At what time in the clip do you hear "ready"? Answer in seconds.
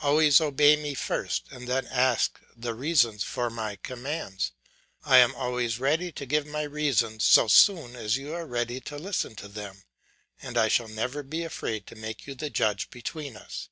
5.78-6.10, 8.46-8.80